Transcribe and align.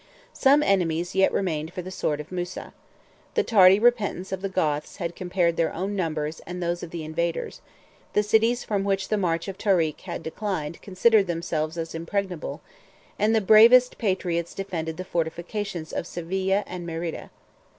Some 0.33 0.63
enemies 0.63 1.13
yet 1.13 1.31
remained 1.31 1.73
for 1.75 1.83
the 1.83 1.91
sword 1.91 2.19
of 2.19 2.31
Musa. 2.31 2.73
The 3.35 3.43
tardy 3.43 3.77
repentance 3.77 4.31
of 4.31 4.41
the 4.41 4.49
Goths 4.49 4.95
had 4.95 5.15
compared 5.15 5.57
their 5.57 5.71
own 5.71 5.95
numbers 5.95 6.41
and 6.47 6.59
those 6.59 6.81
of 6.81 6.89
the 6.89 7.03
invaders; 7.03 7.61
the 8.13 8.23
cities 8.23 8.63
from 8.63 8.83
which 8.83 9.09
the 9.09 9.15
march 9.19 9.47
of 9.47 9.59
Tarik 9.59 10.01
had 10.05 10.23
declined 10.23 10.81
considered 10.81 11.27
themselves 11.27 11.77
as 11.77 11.93
impregnable; 11.93 12.61
and 13.19 13.35
the 13.35 13.41
bravest 13.41 13.99
patriots 13.99 14.55
defended 14.55 14.97
the 14.97 15.05
fortifications 15.05 15.93
of 15.93 16.07
Seville 16.07 16.63
and 16.65 16.83
Merida. 16.87 17.29